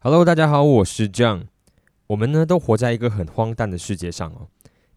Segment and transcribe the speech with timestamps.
[0.00, 1.48] Hello，大家好，我是 John。
[2.06, 4.46] 我们呢都活在一个很荒诞的世界上哦，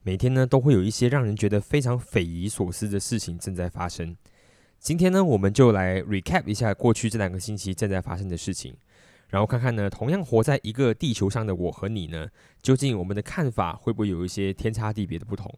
[0.04, 4.16] 每天呢都会有一些让人觉得非常匪夷所思的事情正在发生。
[4.77, 8.75] 今天呢，我们就来 recap 一下过去这两个星期正在发生的事情，
[9.29, 12.28] 然后看看呢，同样活在一个地球上的我和你呢，
[12.62, 15.52] 究竟我们的看法会不会有一些天差地别的不同？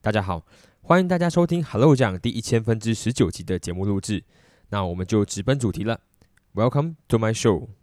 [0.00, 0.46] 大家好，
[0.82, 4.22] 欢迎大家收听 Hello 酱第一千分之十九集的节目录制。
[4.68, 6.00] 那我们就直奔主题了
[6.54, 7.77] ，Welcome to my show。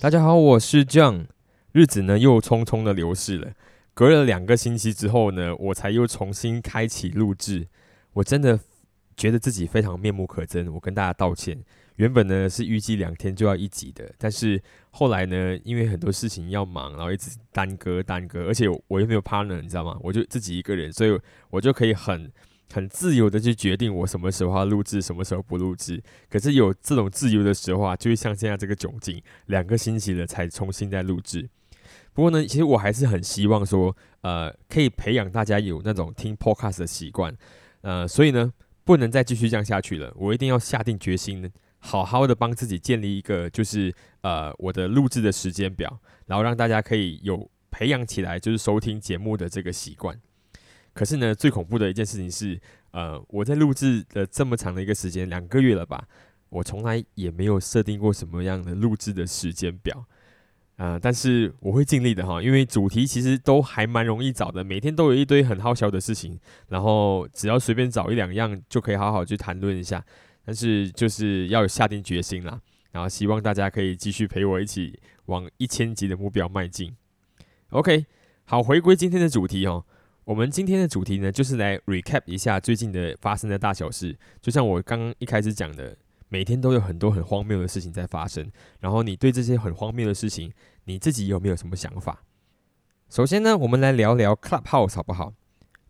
[0.00, 1.26] 大家好，我是 John。
[1.72, 3.52] 日子呢又匆匆的流逝了，
[3.92, 7.68] 隔了两个星期之后呢，我才又重新开启录制。
[8.14, 8.58] 我真的
[9.14, 11.62] 觉得自己非常面目可憎，我跟大家道歉。
[11.96, 14.58] 原本呢是预计两天就要一集的，但是
[14.88, 19.98] 后来呢，因为很多事情要忙，然后一直耽搁耽搁，而且我又没有 partner，你知道吗？
[20.00, 22.32] 我就自己一个人，所以我就可以很。
[22.72, 26.02] 很自由的去决定我什么时候录制，什么时候不录制。
[26.28, 31.48] 可是有这种自由的时候啊，就会像现在这个窘境，两个星期了才重新再录制。
[32.12, 37.36] 不过呢，其实我还是很希望说，呃，可以培养大家有那种听 podcast 的习惯。
[37.82, 38.52] 呃，所以呢，
[38.84, 40.12] 不能再继续这样下去了。
[40.16, 50.20] 我一定要下定决心，好好的帮自己建立一个，就是呃，我的录制的时间表，然后让大家可以有培养起来，就是收听节目的这个习惯。
[51.00, 56.06] 可是呢，最恐怖的一件事情是，呃，我在录制的这么长的一个时间，两个月了吧，
[56.50, 60.04] 我从来也没有设定过什么样的录制的时间表，
[60.76, 70.04] 啊，但是我会尽力的哈，因为主题其实都还蛮容易找的，每天都有一堆很好笑的事情，然后只要随便找一两样就可以好好去谈论一下，
[70.44, 72.60] 但是就是要有下定决心啦，
[72.92, 76.94] 然后希望大家可以继续陪我一起往一千集的目标迈进。
[77.70, 78.04] OK，
[78.44, 79.86] 好，回归今天的主题哦。
[80.30, 84.16] 我们今天的主题呢，就是来 recap 一下最近的发生的大小事。
[84.40, 85.96] 就像我刚刚一开始讲的，
[86.28, 88.48] 每天都有很多很荒谬的事情在发生。
[88.78, 90.52] 然后你对这些很荒谬的事情，
[90.84, 92.22] 你自己有没有什么想法？
[93.08, 95.32] 首先呢，我们来聊聊 Clubhouse 好不好？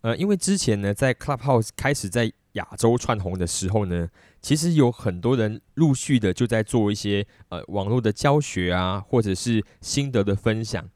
[0.00, 4.08] 呃，因为之前呢，在 Clubhouse 开始在亚洲窜红的时候呢，
[4.40, 10.88] 其实有很多人陆续的就在做一些呃网络的教学啊，或者是心得的分享。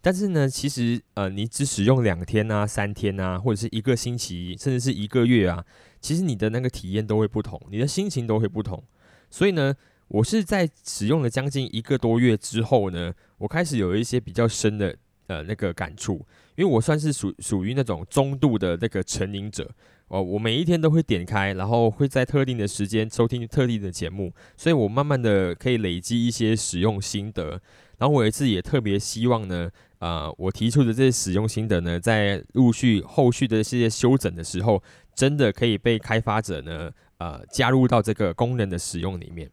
[0.00, 5.64] 但是呢，其实呃，你只使用两天啊、三天啊，或者是一个星期，甚至是一个月啊，
[6.00, 8.82] 其实你的那个体验都会不同，你的心情都会不同。
[9.28, 9.74] 所以呢，
[10.06, 19.68] 我是在使用了将近一个多月之后呢，我开始有一些比较深的呃那个感触，因为我算是属属于那种中度的那个成瘾者
[20.06, 27.60] 哦，我每一天都会点开，然后会在特定的时间收听特定的节目，所以我慢慢的可以累积一些使用心得。
[27.98, 29.68] 然后我一次也特别希望呢。
[29.98, 34.82] 啊，我提出的这些使用心得呢，在陆续后续的这些修整的时候，
[35.14, 39.50] 真的可以被开发者呢，呃，加入到这个功能的使用里面。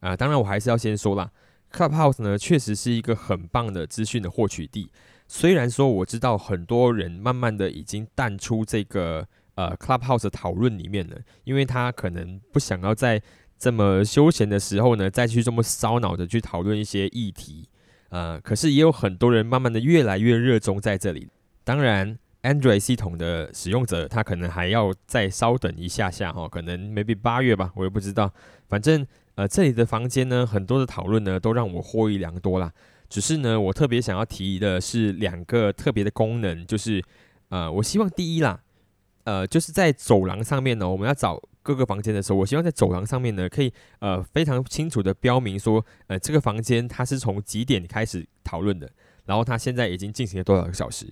[0.00, 1.30] 啊，当然我还是要先说啦
[1.70, 4.90] ，Clubhouse 呢，确实是一个很棒的资讯的获取地。
[5.26, 13.22] 虽然说我知道很多人慢慢的已经淡出这个呃 Clubhouse 讨论里面了，因为他可能不想要在
[13.58, 17.68] 这么休闲的时候呢，再去这么烧脑的去讨论一些议题。
[18.14, 21.28] 呃，可是也有很多人慢慢的越来越热衷在这里。
[21.64, 28.32] 当然，Android 系统的使用者他可能还要再稍等一下下哈，可能 maybe 八月吧，我也不知道。
[28.68, 29.04] 反正
[29.34, 32.72] 呃，这里的房间呢，很多的讨论呢，都让我获益良多啦。
[33.08, 37.02] 只是呢，我特别想要提的是两个特别的功能，就是
[37.48, 38.60] 呃，我希望第一啦，
[39.24, 41.42] 呃，就是在走廊上面呢，我们要找。
[41.64, 48.88] 各个房间的时候，我希望在走廊上面呢，可以呃非常清楚的标明说，呃这个房间它是从几点开始讨论的，
[49.24, 51.06] 然后它现在已经进行了多少个小时。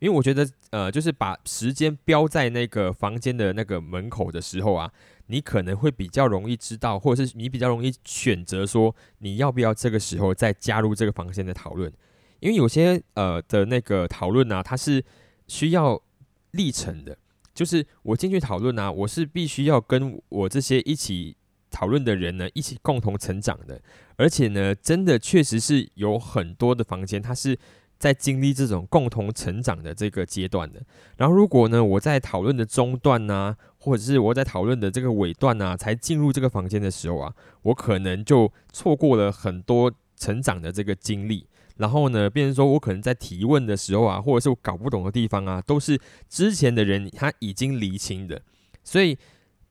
[0.00, 4.92] 因为我觉得呃就是把时间标在那个房间的那个门口的时候啊，
[5.28, 11.92] 你可能会比较容易知道，或者是你比较容易选择说你要不要这个时候再加入这个房间的讨论。
[12.40, 15.04] 因为有些呃的那个讨论呢，它是
[15.46, 16.02] 需要
[16.50, 17.16] 历程的。
[17.62, 21.36] 就是我进去讨论啊，我是必须要跟我这些一起
[21.70, 23.80] 讨论的人呢，一起共同成长的。
[24.16, 27.56] 而且呢，真的确实是有很多的房间，它是
[28.00, 30.82] 在经历这种共同成长的这个阶段的。
[31.16, 37.32] 然后，如果呢，我在讨论的中段呢，或者是我在讨论的这个尾段呢，才进入这个房间的时候啊，
[37.62, 41.46] 我可能就错过了很多成长的这个经历。
[41.76, 48.40] 然后呢，变成说我可能在提问的时候啊，或者是我搞不懂的地方啊，都是之前的人他已经厘清的。
[48.84, 49.16] 所以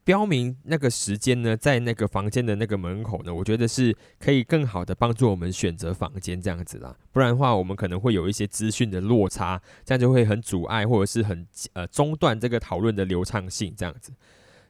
[0.03, 6.95] 标明那个时间呢，在那个房间的那个门口呢，我觉得是可以更好的帮助我们选择房间这样子啦。
[7.11, 14.11] 不然的话，我们可能会有一些资讯的落差，这样就会很阻碍或者是很呃中断这个讨论的流畅性这样子。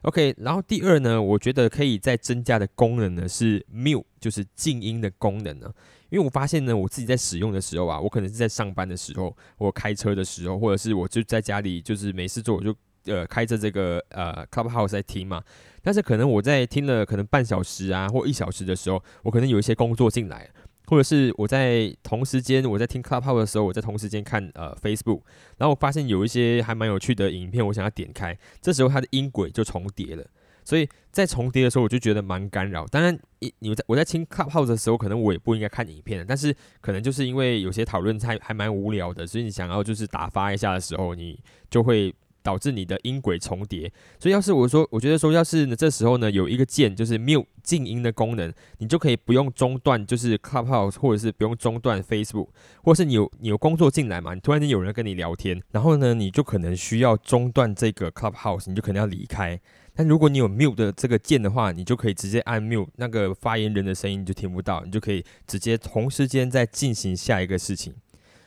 [0.02, 5.72] OK，然后第二呢，我觉得可以再增加的功能呢是 mute，就是静音的功能呢。
[6.10, 12.74] 因为我发现呢，我自己在使用的时候啊，我可能是在上班的时候，我开车的时候，或者是我就在家里就是没事做，我就。
[13.06, 15.42] 呃，开着这个呃 Clubhouse 在听嘛，
[15.82, 20.48] 但是可能我在听了可能半小时啊或一小时的时候，我可能有一些工作进来，
[20.92, 25.22] 或者是我在同时间我在听 Clubhouse 的时候，我在同时间看呃 Facebook，
[25.56, 30.26] 然后我发现有一些还蛮有趣的影片，我想要点开，这时候它的音轨就重叠了，
[30.62, 32.86] 所以在重叠的时候我就觉得蛮干扰。
[32.88, 42.14] 当然，你你在我在听 Clubhouse 的时候，可能我也不应该看影片，但是可能就是因为有些讨论还还蛮无聊的，所以你想要就是打发一下的时候，你就会。
[42.42, 52.48] 导致你的音轨重叠，所以要是我说，我觉得说，要是呢这时候呢有一个键就是 mute 静音的功能，你就可以不用中断，就是 Clubhouse 或者是不用中断 Facebook，
[52.82, 59.60] 或是你有你有工作进来嘛，你突然间有人跟你聊天，然后呢你就可能需要中断这个 Clubhouse，你就可能要离开。
[59.94, 67.94] 但如果你有 mute 的这个键的话，你就可以直接按 mute，那个发言人的声音你就听不到，你就可以直接同时间再进行下一个事情。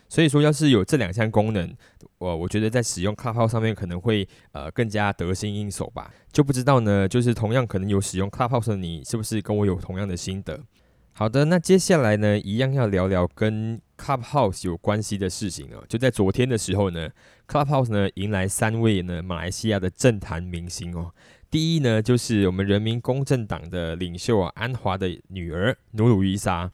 [0.07, 1.75] 所以说，要是有这两项功能，
[2.19, 6.11] 我我觉得在使用 Clubhouse 上面可能会呃更加得心应手吧。
[6.31, 10.59] 就不知道呢，就是同样可能有使用 Clubhouse 的你，是不是跟我有同样的心得？
[11.11, 15.83] 好的，那接下来呢，一样要聊聊跟 Clubhouse 有关系的事情哦。
[15.87, 17.09] 就在昨天的时候呢
[17.47, 21.11] ，Clubhouse 呢迎来三位呢马来西亚的政坛明星哦。
[21.49, 26.69] 第一呢，就是我们人民公正党的领袖啊安华的女儿努鲁伊莎。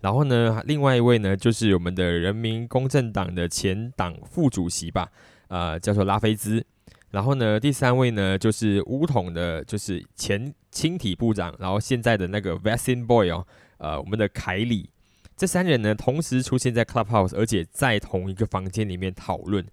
[0.00, 5.10] 然后呢，另外一位呢，就是我们的人民公正党的前党副主席吧，
[5.48, 6.64] 呃，叫做拉菲兹。
[7.12, 13.46] 然后呢，第三位呢，就是乌统的，就是前青体部长，然后现在的那个 Vaccine Boy 哦，
[13.78, 14.90] 呃，我们的凯里。
[15.34, 19.64] 这三人呢，同时出现在 Clubhouse，而且在同一个房间里面讨论。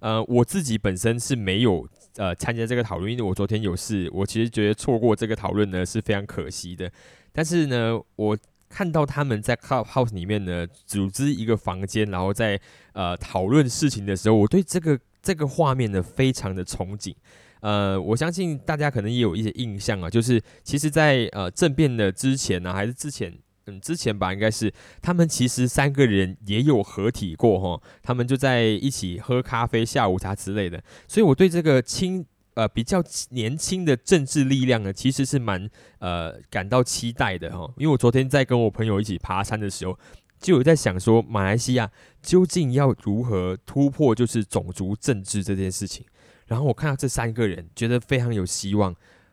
[0.00, 1.86] 呃，我自己本身是没有
[2.16, 6.90] 呃参加这个讨论，因为我昨天有事，我其实觉得错过这个讨论呢是非常可惜的。
[7.32, 8.36] 但是呢，我。
[8.68, 12.60] 看到他们在 Clubhouse 里面呢，组织一个房间，然后在
[12.92, 17.14] 呃讨论事情的时候，我对这个这个画面呢非常的憧憬。
[17.60, 23.36] 呃，我相信大家可能也有一些印象啊，就是其实，在呃政变的之前呢，还是之前
[23.66, 24.72] 嗯之前吧，应该是
[25.02, 30.82] 他们其实三个人也有合体过哈，他们就在一起喝咖啡、下午茶之类的。
[31.06, 32.24] 所以我对这个亲。
[32.58, 33.00] 呃，比较
[33.30, 35.70] 年轻的政治力量呢，其实是蛮
[36.00, 37.72] 呃感到期待的哈。
[37.76, 39.96] 因为我昨天在跟我朋友一起爬山的时候，
[40.40, 41.88] 就有在想说，马来西亚
[42.20, 46.04] 究竟要如何突破就是种族政治这件事情。
[46.48, 48.92] 然后我看到这三个人，觉得非常有希望。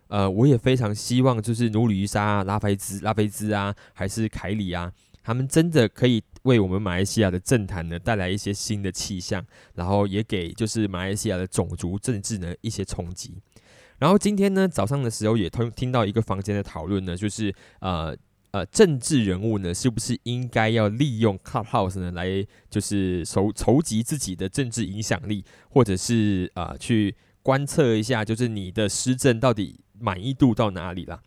[0.10, 4.92] 呃，我也非常希望就是努里沙、拉菲兹、拉菲兹啊，还是凯里啊，
[5.24, 6.24] 他们真的可以。
[6.46, 9.44] 为我们马来西亚的政坛呢带来一些新的气象，
[9.74, 13.36] 然后也给就是马来西亚的种族政治呢一些冲击。
[13.98, 18.16] 然后今天呢早上的时候也听听到一个房间的讨论呢，就是呃
[18.52, 31.22] 呃政治人物呢是不是应该要利用 Clubhouse 呢来就是筹筹集自己的政治影响力，或者是啊去观测一下就是你的施政到底满意度到哪里了。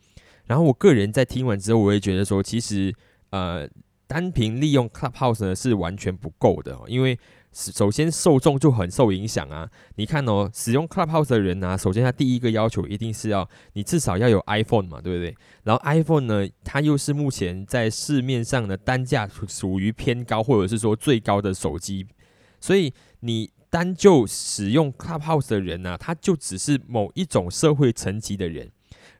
[0.46, 2.94] 然后我个人在听完之后，我也觉得说其实
[3.30, 3.68] 呃。
[4.08, 7.16] 单凭利用 Clubhouse 呢是完全不够的，因为
[7.52, 9.68] 首先受众就很受影响啊。
[9.96, 15.36] 你看哦，使用 Clubhouse 的人呢，首先他第一个要求一定是要你至少要有 iPhone 嘛，对不对？
[15.64, 22.06] 然后 iPhone 呢，它又是目前在市面上的单价属于偏高或者是说最高的手机，
[22.60, 28.70] 所以你单就使用 Clubhouse 的人呢，他就只是某一种社会层级的人，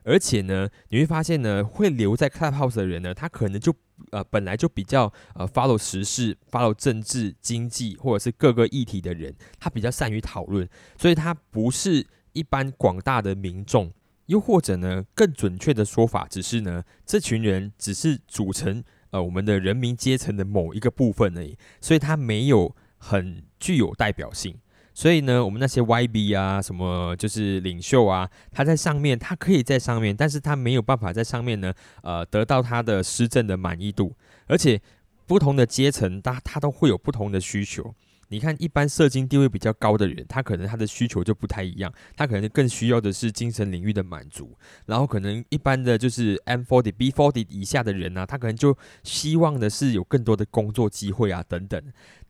[0.03, 3.71] 而且呢，你会发现呢，会留在 Clubhouse 的人呢，他可能就
[4.11, 13.91] 呃，本来就比较呃 follow 时事、follow 政治、经济或者是各个议题的人，他比较善于讨论，所以他不是一般广大的民众，
[14.27, 24.57] 又或者呢，更准确的说法，只是呢，这群人只是组成呃我们的人民阶层的某一个部分而已，所以他没有很具有代表性。
[24.99, 34.13] 所以呢，我们那些 YB 啊，什么就是领袖啊，他在上面，他可以在上面，但是他没有办法在上面呢，呃，得到他的施政的满意度。
[34.47, 34.77] 而且
[35.25, 37.95] 不同的阶层，他他都会有不同的需求。
[38.31, 44.55] 你看，一般社经地位比较高的人，他可能他的需求就不太一样，他可能更需要的是精神领域的满足。
[44.85, 51.81] 然后可能一般的就是 M forty B forty 以下的人呢，他可能就希望的是有更多的工作机会啊，等等。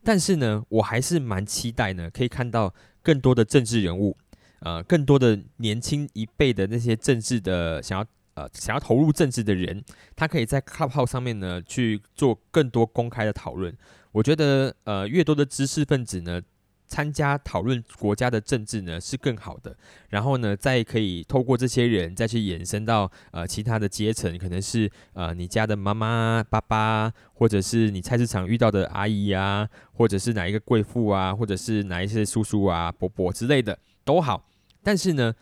[0.02, 4.16] 但是呢，我还是蛮期待呢，可以看到更多的政治人物，
[4.60, 9.84] 呃更多的年轻一辈的那些政治的想要呃想要投入政治的人，
[10.16, 13.76] 他可以在 Club 上面呢去做更多公开的讨论。
[14.12, 16.40] 我觉得呃越多的知识分子呢。
[16.92, 19.76] 参加讨论国家的政治呢是更好的，
[20.08, 34.48] 然后呢，再可以透过这些人再去延伸到呃其他的阶层，可能是呃你家的妈妈、爸爸，或者是你菜市场遇到的阿姨啊，或者是哪一个贵妇啊，或者是哪一些叔叔啊、伯伯之类的都好。
[34.82, 35.32] 但是呢，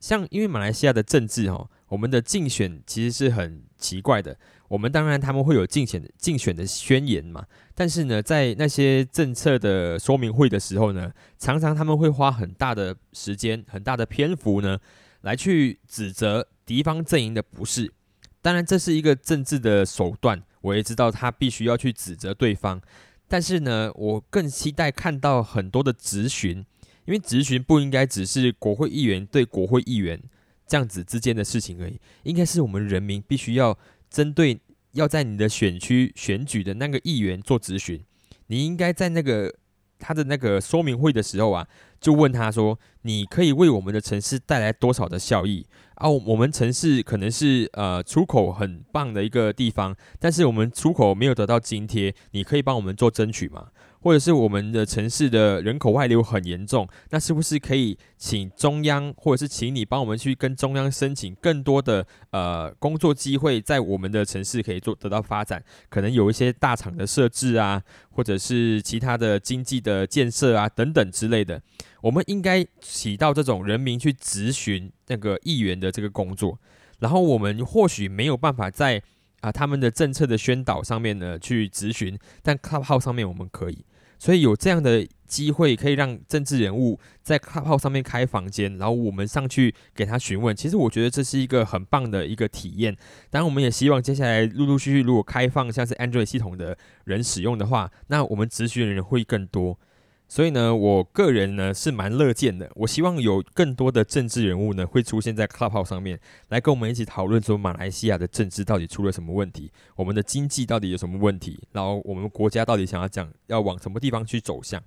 [0.00, 4.34] 像因为马来西亚的政治哦，我们的竞选其实是很奇怪的。
[4.68, 14.78] 我们当然他们会有竞选竞选的宣言嘛，但是呢，在那些政策的说明会的时候呢，常常他们会花很大的时间、很大的篇幅呢，
[15.20, 17.92] 来去指责敌方阵营的不是。
[18.40, 22.80] 当然，这是一个政治的手段，我也知道他必须要去指责对方。
[23.28, 26.64] 但是呢，我更期待看到很多的质询，
[27.04, 30.20] 因为质询不应该只是国会议员对国会议员
[30.66, 33.78] 这样子之间的事情而已，应该是我们人民必须要。
[34.10, 34.60] 针对
[34.92, 38.00] 要在你的选区选举的那个议员做咨询，
[38.46, 39.52] 你应该在那个
[39.98, 41.66] 他的那个说明会的时候啊，
[42.00, 45.66] 就问他说：“你可以为我们的城市带来多少的效益？
[45.96, 53.70] 啊，我们城市可能是呃出口很棒的一个地方，但是我们出口没有得到津贴，你可以帮我们做争取吗？”
[54.04, 65.64] 或者是我们的城市的人口外流很严重，那是不是可以请中央，或者是请你帮我们去跟中央申请更多的呃工作机会，在我们的城市可以做得到发展？
[65.88, 71.62] 可能有一些大厂的设置啊，或者是其他的经济的建设啊等等之类的，
[72.02, 76.58] 我们应该起到这种人民去咨询那个议员的这个工作。
[76.98, 79.02] 然后我们或许没有办法在
[79.40, 83.82] 啊他们的政策的宣导上面呢去咨询，但 Club 号上面我们可以。
[84.24, 90.56] 所以有这样的机会，可以让政治人物在号上面开房间，然后我们上去给他询问。
[90.56, 92.96] 其实我觉得这是一个很棒的一个体验。
[93.28, 99.78] 当然，我们也希望接下来陆陆续续，如果开放像是 Android 系统的人使用的话，那我们咨询的人会更多。
[100.26, 102.68] 所以呢，我个人呢是蛮乐见的。
[102.74, 114.82] 我希望有更多的政治人物呢会出现在 Clubhouse 上面，来跟我们一起讨论说马来西亚的政治到底出了什么问题，我们的经济到底有什么问题，然后我们国家到底想要讲要往什么地方去走向。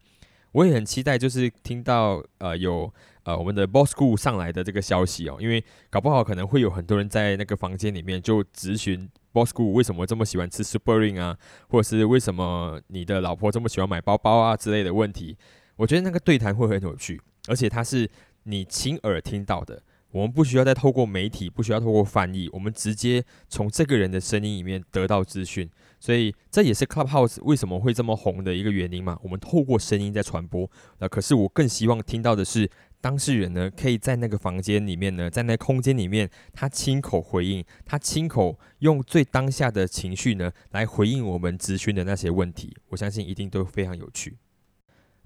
[0.53, 2.91] 我也很期待，就是听到呃有
[3.23, 9.07] 呃我们的 Boss School 上来的这个消息哦，因为搞不好可能会有很多人在那个房间里面就咨询。
[9.45, 11.37] School 为什么这么喜欢吃 Superring 啊？
[11.69, 15.37] 或者是为什么你的老婆这么喜欢买包包啊之类的问题？
[15.75, 18.09] 我觉得那个对谈会很有趣，而且它是
[18.43, 19.81] 你亲耳听到的。
[20.11, 25.69] 我们不需要再透过媒体，不需要透过翻译，我们直接从这个人的声音里面得到资讯。
[25.99, 29.19] 所以这也是 Clubhouse 为什么会这么红的一个原因嘛？
[29.21, 30.69] 我们透过声音在传播。
[30.99, 32.69] 那可是我更希望听到的是。
[32.99, 42.75] 当事人呢，可以在那个房间里面呢，在那空间里面，他亲口回应，他亲口用最当下的情绪呢，来回应我们咨询的那些问题。
[42.89, 44.37] 我相信一定都非常有趣。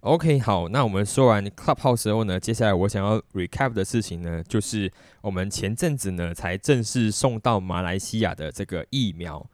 [0.01, 9.47] OK，好，那我们说完 Clubhouse 之后呢，接下来我想要 recap 的事情呢，就是我们前阵子呢才正式送到马来西亚的这个疫苗。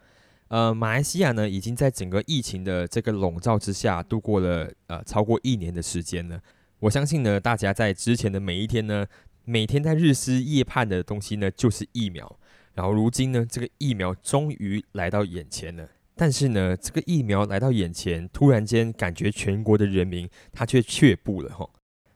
[0.48, 6.42] 呃，马来西亚呢，已经在整个疫情的这个笼罩之下度过了呃超过一年的时间了。
[6.80, 9.08] 我相信呢，大家在之前的每一天呢，
[9.46, 12.40] 每天在日思夜盼的东西呢，就是疫苗。
[12.76, 15.90] 然后如今呢，这个疫苗终于来到眼前了。
[16.16, 21.68] 但是呢，这个疫苗来到眼前，突然间感觉全国的人民他却却步了哈。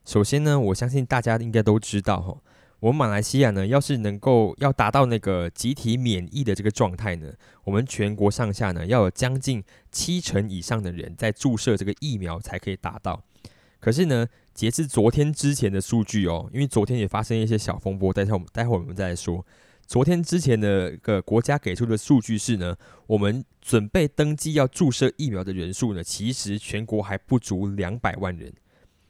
[0.05, 2.37] 首先呢，我相信大家应该都知道哈，
[2.79, 13.23] 我们马来西亚呢，要是能够要达到那个集体免疫的这个状态呢，我们全国上下呢，要有将近七成以上的人在注射这个疫苗才可以达到。
[13.79, 19.45] 可是呢，截至昨天之前的数据哦，因为昨天也发生一些小风波，待会我们待会我们再说。
[19.87, 22.75] 昨天之前的个国家给出的数据是呢，
[23.07, 28.53] 我们准备登记要注射疫苗的人数呢，其实全国还不足两百万人。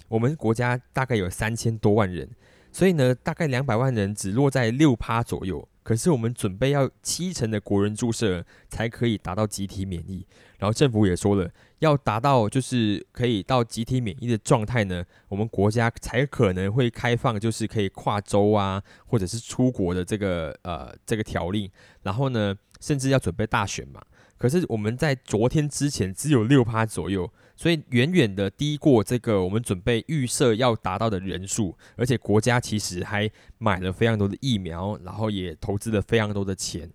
[0.07, 2.27] 我们国家大概有三千多万人，
[2.71, 5.67] 所以呢，大概两百万人只落在六趴左右。
[5.83, 10.25] 可是我们准备要七成的国人注射才可以达到集体免疫，
[10.61, 11.49] 然后政府也说了，
[11.79, 21.71] 要达到就是可以到集体免疫的状态呢，我们国家才可能会开放，就是可以跨州啊，或者是出国的这个呃这个条例，
[22.03, 23.99] 然后呢，甚至要准备大选嘛。
[24.37, 27.31] 可是我们在昨天之前只有六趴左右。
[27.57, 36.89] 所以远远的低过这个我们准备预设要达到的人数，而且国家其实还买了非常多的疫苗，然后也投资了非常多的钱，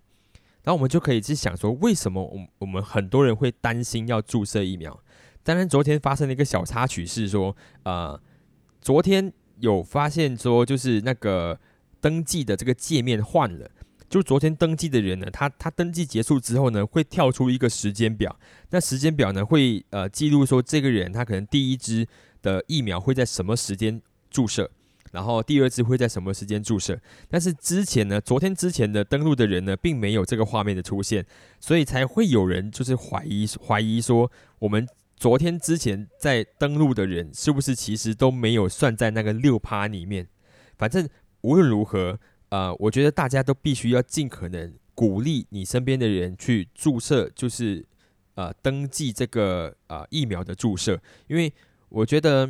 [0.66, 5.00] 然后我们就可以去想说，为什么我我们很多人会担心要注射疫苗？
[5.44, 8.20] 当然，昨天发生了一个小插曲是说，呃，
[8.80, 11.60] 昨天有发现说，就是那个
[12.00, 13.70] 登记的这个界面换了。
[14.08, 18.36] 就昨天登记的人呢，他他登记结束之后呢，会跳出一个时间表。
[18.70, 22.08] 那时间表呢，会呃记录说这个人他可能第一支
[22.42, 24.68] 的疫苗会在什么时间注射，
[25.16, 27.00] 然后第二次会在什么时间注射。
[27.26, 31.24] 但是之前呢，昨天之前的登录的人呢，并没有这个画面的出现，
[31.58, 40.28] 所以才会有人就是怀疑怀疑说，我们昨天之前在登录的人是不是其实都没有算在那个六趴里面？
[40.76, 41.08] 反正
[41.40, 42.20] 无论如何。
[42.50, 47.84] 呃，我觉得大家都必须要尽可能鼓励你身边的人去注射，就是
[48.36, 51.52] 呃登记这个呃疫苗的注射，因为
[51.88, 52.48] 我觉得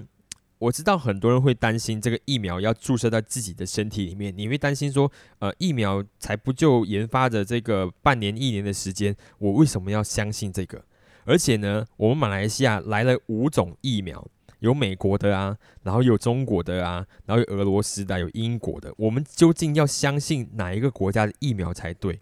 [0.59, 10.85] 我知道很多人会担心这个疫苗要注射到自己的身体里面，你会担心说，呃疫苗才不就研发的这个半年一年的时间，我为什么要相信这个？
[11.25, 14.27] 而且呢，我们马来西亚来了五种疫苗。
[14.61, 18.93] 有美国的啊，然后有中国的啊，然后有俄罗斯的，有英国的。
[18.97, 22.19] 我们究竟要相信哪一个国家的疫苗才对？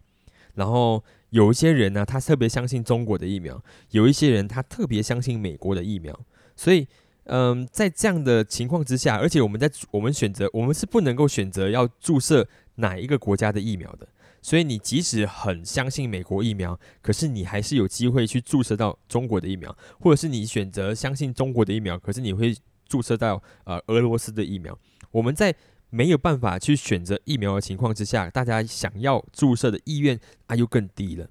[0.54, 3.56] 然后有一些人呢，他特别相信中国的疫苗；
[3.92, 6.18] 有一些人他特别相信美国的疫苗。
[6.56, 6.88] 所以，
[7.25, 14.07] 嗯，在这样的情况之下，而且我们在我们选择，我们是不能够选择要注射哪一个国家的疫苗的。
[14.43, 22.54] 所以你即使很相信美国疫苗，可是你还是有机会去注射到中国的疫苗，或者是你选择相信中国的疫苗，可是你会
[22.87, 24.78] 注射到呃俄罗斯的疫苗。
[25.11, 25.54] 我们在
[25.88, 31.26] 没有办法去选择疫苗的情况之下，大家想要注射的意愿啊又更低了。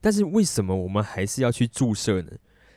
[0.00, 2.30] 但是为什么我们还是要去注射呢？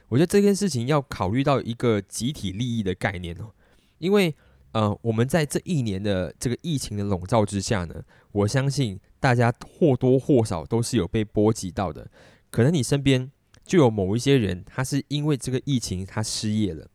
[0.10, 3.52] 我觉得这件事情要考虑到一个集体利益的概念哦，
[3.98, 4.36] 因为
[4.72, 9.00] 呃我们在这一年的这个疫情的笼罩之下呢，我相信。
[9.18, 12.08] 大家或多或少都是有被波及到的，
[12.52, 13.32] 可能你身边
[13.64, 16.88] 就有某一些人，他是因为这个疫情他失业了，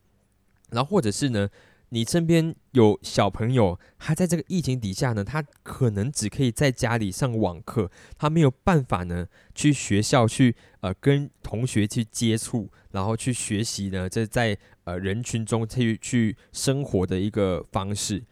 [0.68, 1.48] 然后或者是呢，
[1.92, 18.22] 你身边有小朋友，他在这个疫情底下呢，他可能只可以在家里上网课，他没有办法呢去学校去呃跟同学去接触，然后去学习呢，这在呃人群中去去生活的一个方式。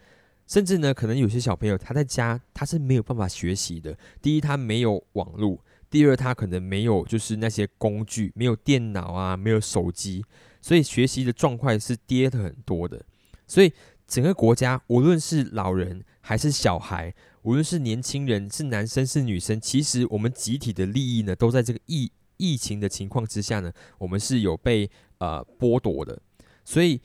[0.46, 3.98] 甚至呢，可能有些小朋友他在家他是没有办法学习的。
[4.22, 5.58] 第一，他没有网络；
[5.90, 10.24] 第二，他可能没有就是那些工具，没有电脑啊，没有手机，
[10.62, 13.04] 所以学习的状况是跌的很多的。
[13.48, 13.72] 所以
[14.06, 26.22] 整个国家，无论是老人还是小孩，无论是年轻人是男生是女生，其实我们集体的利益呢，都在这个疫疫情的情况之下呢，我们是有被呃剥夺的。
[26.64, 27.00] 所以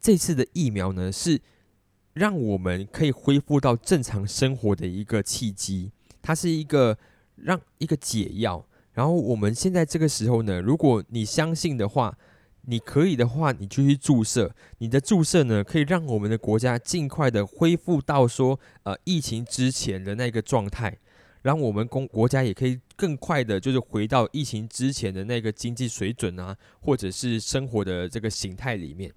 [0.00, 1.40] 这次的疫苗呢是。
[2.14, 6.98] 让我们可以恢复到正常生活的一个契机，它是一个
[7.36, 8.66] 让一个解药。
[8.92, 12.18] 然后我们现在这个时候呢，如果你相信的话，
[12.62, 14.54] 你可以的话，你就去注射。
[14.78, 20.98] 你的注射呢，可以让我们的国家尽快的恢复到说，呃，疫情之前的那个状态，
[21.42, 29.12] 让我们公国家也可以更快的，就是回到疫情之前的那个经济水准啊，或者是生活的这个形态里面。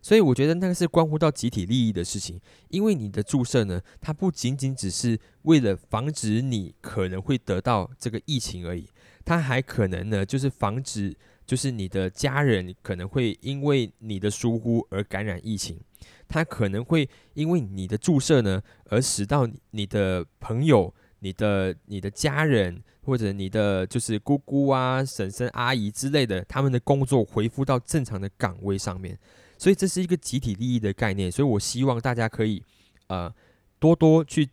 [0.00, 8.88] 所以我觉得那个是关乎到集体利益的事情，因为你的注射呢，它不仅仅只是为了防止你可能会得到这个疫情而已，
[9.24, 15.78] 它还可能呢，就是防止就是你的家人可能会因为你的疏忽而感染疫情，
[16.26, 29.16] 他可能会因为你的注射呢，而使到你的朋友、你的你的家人或者你的就是姑姑啊、婶婶、阿姨之类的，他们的工作恢复到正常的岗位上面。
[29.56, 32.62] 所以这是一个集体利益的概念，所以我希望大家可以
[33.06, 33.32] 呃
[33.78, 34.48] 多多去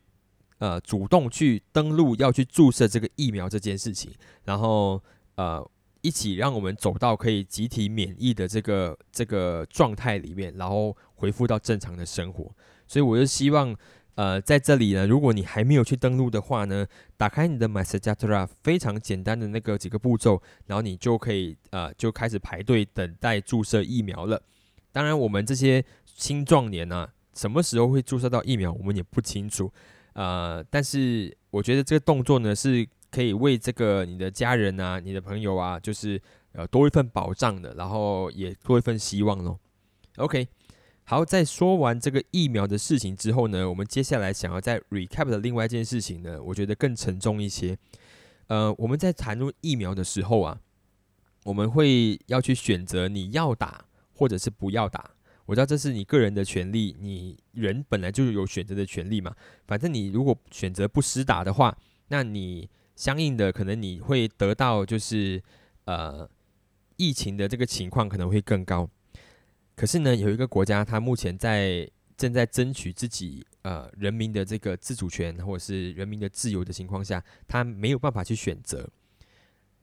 [0.59, 4.13] 呃主动去登录要去注射这个疫苗这件事情，
[4.45, 5.03] 然后
[5.35, 5.67] 呃
[6.03, 12.51] 一起让我们走到可以集体免疫的这个这个状态里面，然后恢复到正常的生活。
[12.85, 13.73] 所以我就希望
[14.15, 16.85] 呃在这里呢，如果你还没有去登录的话呢，
[17.15, 24.41] 打开你的 m y s a j a t r a 非常简单的那个几个步骤，然后你就可以呃就开始排队等待注射疫苗了。
[24.91, 29.71] 当然，我们这些青壮年呢，什么时候会注射到疫苗，我们也不清楚。
[30.13, 36.19] 呃，但是我觉得这个动作呢，是可以为这个你的家人啊、你的朋友啊，就是
[36.53, 39.59] 呃多一份保障的，然后也多一份希望咯。
[40.17, 40.47] OK，
[41.03, 47.77] 好，在说完这个疫苗的事情之后呢，我们接下来想要再 recap 的另外一件事情呢，我觉得更沉重一些。
[48.47, 50.59] 呃，我们在谈论疫苗的时候啊，
[51.43, 53.85] 我们会要去选择你要打。
[54.15, 55.09] 或者是不要打，
[55.47, 59.35] 我知道这是你个人的权利，你人本来就有选择的权利嘛。
[59.65, 61.75] 反正你如果选择不施打的话，
[62.09, 65.41] 那你相应的可能你会得到就是
[65.85, 66.29] 呃
[66.97, 68.89] 疫情的这个情况可能会更高。
[69.75, 78.87] 可是呢，有一个国家它目前在正在争取自己呃人民的这个自主权或者是人民的自由的情况下，它没有办法去选择。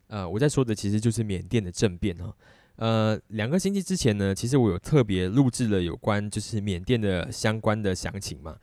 [0.06, 2.34] 呃，我在说的其实就是缅甸的政变哈。
[2.76, 8.56] 呃，两个星期之前呢，其实我有特别录制了有关就是缅甸的相关的详情嘛。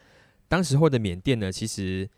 [0.47, 2.09] 当时候的缅甸呢，其实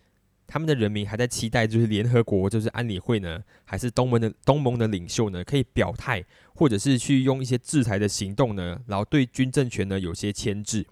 [0.51, 10.83] 他们的人民还在期待，就是联合国，就是安理会呢，还是东盟的东盟的领袖呢，可以表态，或者是去用一些制裁的行动呢，然后对军政权呢有些牵制。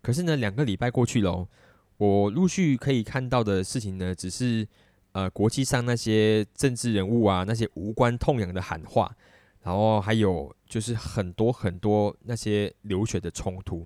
[0.00, 1.46] 可是呢，两个礼拜过去了，
[1.98, 4.66] 我陆续可以看到的事情呢，只是
[5.12, 9.14] 呃国际上那些政治人物啊，那些无关痛痒的喊话。
[9.62, 13.84] 然后还有就是很多很多那些流血的冲突。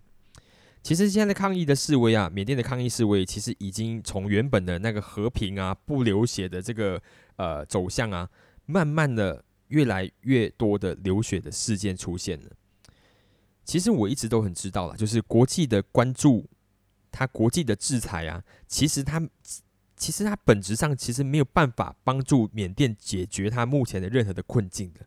[0.83, 7.01] 其实现在的抗议的示威啊，缅甸的抗议示威，其实已经从原本的那个和平啊、不流血的这个
[7.37, 8.29] 呃走向啊，
[8.65, 12.51] 慢慢的越来越多的流血的事件出现了。
[13.65, 16.49] 其实我一直都很知道了，就是国际的关注，
[17.11, 19.23] 它国际的制裁啊，其实它
[19.97, 25.01] 其实它本质上其实没有办法帮助缅甸解决它目前的任何的困境的。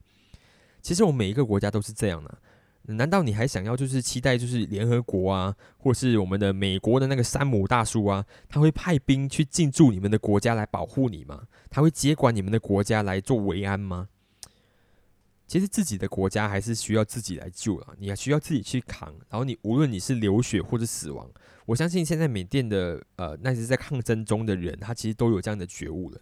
[0.83, 2.37] 其实我们每一个国家都是这样的，
[2.85, 11.43] 难道你还想要就是期待就是联合国啊，或是我们的美国的那个山姆大叔啊，他会派兵去进驻你们的国家来保护你吗？
[11.69, 14.09] 他会接管你们的国家来做维安吗？
[15.47, 19.13] 其实自己的国家还是需要自己来救了，你还需要自己去扛。
[19.29, 21.31] 然后你无论你是流血或者死亡，
[21.65, 26.19] 我相信现在缅甸的呃那些在抗争中的人，他其实都有这样的觉悟了。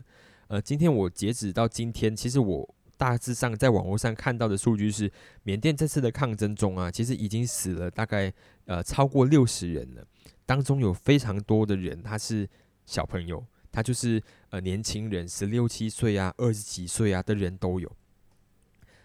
[0.48, 2.76] 呃，今天我截止到今天，其实我。
[3.02, 5.12] 大致上，在网络上看到的数据是，
[5.42, 8.32] 缅甸这次的抗争中啊，其实已经死了大概
[8.66, 10.06] 呃超过六十人了。
[10.46, 12.48] 当中有非常多的人他是
[12.86, 17.92] 小朋友，他就是呃年轻人，十六七岁啊，二十几岁啊的人都有。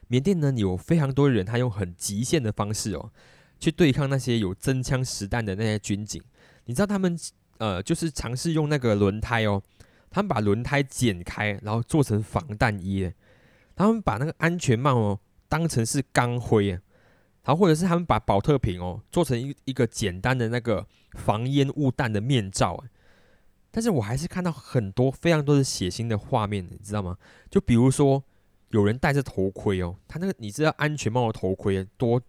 [0.09, 3.11] 缅甸呢有非常多人，他用很极限的方式哦，
[3.59, 6.23] 去对抗那些有真枪实弹的那些军警。
[6.67, 7.19] 你知道他们
[7.57, 9.63] 呃就是尝试用那个轮胎哦，
[10.11, 13.11] 他们把轮胎剪开，然后做成防弹衣。
[13.77, 16.81] 他们把那个安全帽哦当成是钢盔啊，
[17.45, 22.89] 然后或者是他们把保特瓶哦做成一一个简单的那个防烟雾弹的面罩啊，
[23.71, 27.19] 但是我还是看到很多非常多的血腥的画面，你知道吗？
[27.51, 28.25] 就比如说
[28.71, 32.21] 有人戴着头盔哦，他那个你知道安全帽的头盔多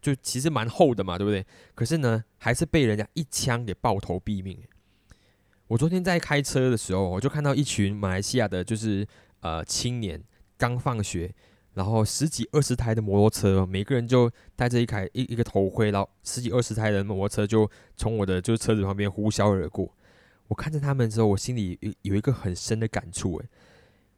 [0.00, 1.44] 就其实蛮厚的嘛，对不对？
[1.74, 4.58] 可是呢，还是被人家一枪给爆头毙命。
[5.68, 9.06] 我昨天在开车的时候，我就看到一群马来西亚的，就是
[9.40, 10.22] 呃青年。
[10.58, 11.32] 刚放学，
[11.74, 19.92] 然后十几二十台的摩托车，每个人就戴着一台一一个头盔，然后十几二十台的摩托车就从我的就是车子旁边呼啸而过。
[20.48, 23.48] 我看着他们之后，我心里有有一个很深的感触，诶，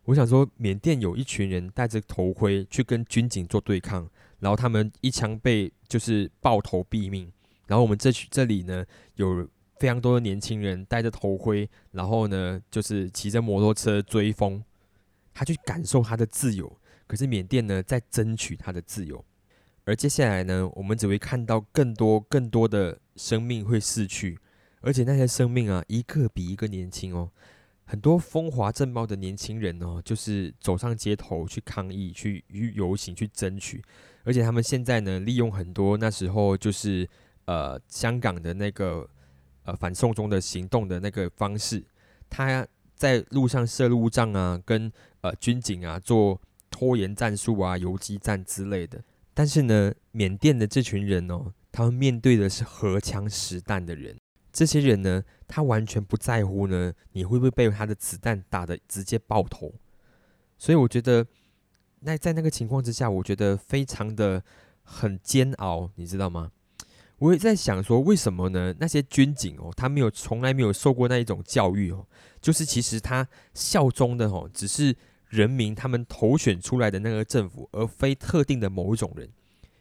[0.04, 4.08] 我想说，缅甸有一群人戴着头盔去跟军警做对抗，
[4.40, 7.32] 然后他们一枪被就是爆头毙命，
[7.66, 8.84] 然后我们这区这里呢
[9.16, 9.48] 有
[9.80, 14.62] 非常多的年轻人戴着头盔，然后呢就是骑着摩托车追风。
[15.38, 19.24] 他去感受他的自由，可是缅甸呢在争取他的自由，
[19.84, 24.36] 而接下来呢，我们只会看到更多更多的生命会逝去，
[24.80, 27.30] 而且那些生命啊，一个比一个年轻哦，
[27.84, 33.80] 很多风华正茂的年轻人哦，就是走上街头去抗议、去游行、去争取，
[34.24, 37.08] 而且他们现在呢，利用很多那时候就是
[37.44, 39.08] 呃香港的那个
[39.62, 41.84] 呃反送中的行动的那个方式，
[42.28, 42.66] 他。
[42.98, 49.02] 在路上设路障啊，跟呃军警啊做拖延战术啊、游击战之类的。
[49.32, 54.16] 但是呢，缅甸的这群人哦，他们面对的是荷枪实弹的人。
[54.52, 59.72] 这些人呢，他完全不在乎呢，你会不会被他的子弹打的直接爆头。
[60.58, 61.24] 所以我觉得，
[62.00, 64.42] 那在那个情况之下，我觉得非常的
[64.82, 66.50] 很煎熬，你知道吗？
[67.18, 68.74] 我也在想说，为什么呢？
[68.80, 72.06] 那些军警哦，他没有从来没有受过那一种教育哦，
[72.40, 74.96] 就是其实他效忠的哦，只是
[75.28, 79.28] 人民他们投选出来的那个政府，而非特定的某一种人。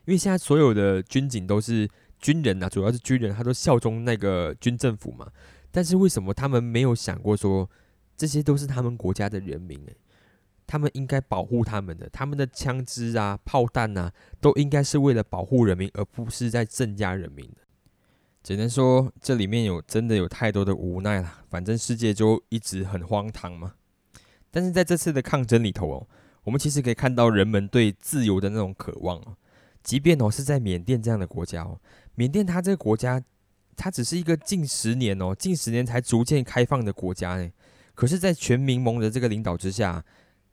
[0.05, 1.89] 因为现在所有的军警都是
[2.19, 5.27] 军人呐，主要是军人，他都效忠那个军政府嘛。
[5.69, 7.69] 但是为什么他们没有想过说，
[8.15, 9.77] 这些都是他们国家的人民？
[9.85, 9.95] 诶，
[10.65, 17.66] 他们应该保护他们的，他们的枪支啊、炮弹啊，都应该是为了保护人民，而不是在镇压人民的。
[18.47, 21.43] 只能说这里面有真的有太多的无奈了。
[21.49, 23.73] 反正世界就一直很荒唐嘛。
[24.49, 26.07] 但是在这次的抗争里头哦，
[26.45, 29.35] 我们其实可以看到人们对自由的那种渴望哦。
[29.83, 31.77] 即便哦是在缅甸这样的国家哦，
[32.15, 33.21] 缅甸它这个国家，
[33.75, 37.51] 它只是一个近十年哦，近十年才逐渐开放的国家呢。
[37.93, 40.05] 可是，在全民盟的这个领导之下。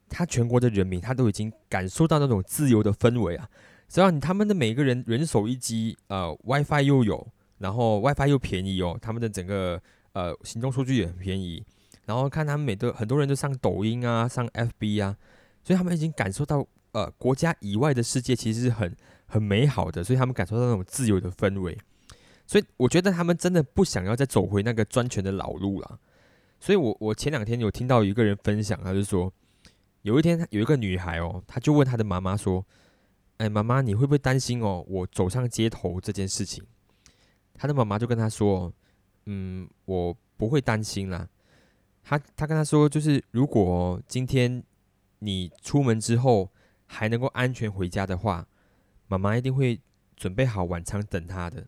[0.07, 3.49] 他全国的人民，他都已经感受到那种自由的氛围啊！
[3.89, 7.27] 只要你他们的每个人人手一机，呃，WiFi 又有，
[7.65, 9.81] 然后 WiFi 又便宜哦，他们的整个
[10.13, 11.65] 呃行动数据也很便宜，
[12.05, 15.17] 然后看他们每个很多人都上抖音啊，上 FB 啊，
[15.63, 21.79] 所以他们已经感受到呃国家以外的世界其实是很很美好的，所以他们感受到那种自由的氛围，
[22.47, 25.99] 所以我觉得他们真的不想要再走回那个专权的老路了。
[26.61, 29.33] 所以我我前两天有听到一个人分享，他就说，
[30.03, 32.63] 有一天有一个女孩哦，她就问她的妈妈说
[33.39, 36.63] ：“哎，妈妈，你会不会担心哦，我走上街头这件事情？”
[37.55, 38.73] 他的妈妈就跟他说
[39.27, 41.29] ：“嗯，我不会担心啦。”
[42.03, 44.63] 他他跟他说，就是如果今天
[45.21, 46.51] 你出门之后
[46.85, 48.47] 还能够安全回家的话，
[49.07, 49.81] 妈妈一定会
[50.15, 51.67] 准备好晚餐等他的。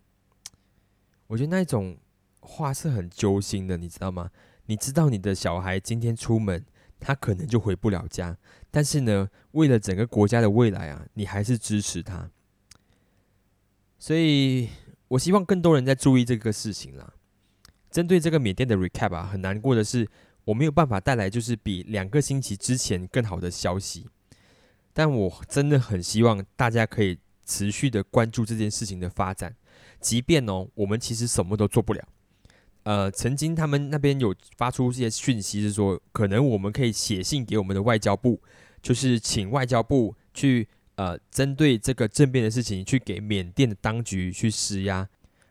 [1.29, 1.96] 我觉得那种
[2.40, 4.31] 话是很揪心的，你知道吗？
[4.66, 6.64] 你知道你的小孩今天出门，
[7.01, 8.37] 他可能就回不了家，
[8.70, 12.31] 但是呢，为了整个国家的未来啊，你还是支持他。
[13.99, 14.68] 所以
[15.08, 17.12] 我希望更多人在注意这个事情啦。
[17.90, 20.08] 针对这个缅甸的 recap 啊，很难过的是，
[20.44, 24.06] 我没有办法带来就是比两个星期之前更好的消息。
[24.92, 29.54] 但我真的很希望大家可以持续的关注这件事情的发展，
[30.00, 32.02] 即便哦，我们其实什么都做不了。
[32.82, 38.40] 呃，曾经他们那边有发出一些讯息，是说可能我们可以写信给我们的外交部，
[38.80, 45.09] 就是请外交部去呃针对这个政变的事情，去给缅甸的当局去施压。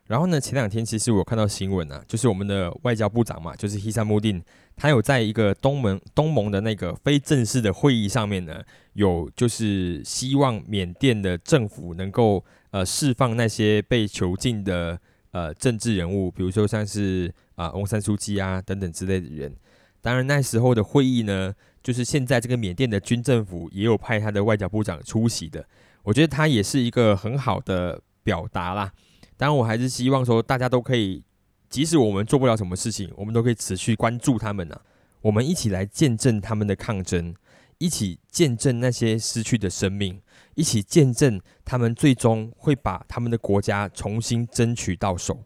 [0.07, 4.39] 然后呢，前两天其实我看到新闻啊，就是我们的外交部长嘛，就是希山穆丁，
[4.75, 8.61] 他有在一个东盟东盟的那个非正式的会议上面呢，
[8.93, 14.99] 有就是希望缅甸的政府能够呃释放那些被囚禁的。
[15.31, 19.53] 呃，政治人物，比如说像是啊，翁山书记啊等等之类的人。
[20.01, 21.53] 当然，那时候的会议呢，
[21.85, 25.63] 就是现在这个缅甸的军政府也有派他的外交部长出席的。
[26.01, 28.91] 我觉得他也是一个很好的表达啦。
[29.37, 31.23] 当然，我还是希望说，大家都可以，
[31.69, 34.81] 即使我们做不了什么事情，我们都可以持续关注他们呢。
[35.21, 37.35] 我们一起来见证他们的抗争，
[37.77, 40.19] 一起见证那些失去的生命。
[40.55, 45.43] 一起见证他们最终会把他们的国家重新争取到手。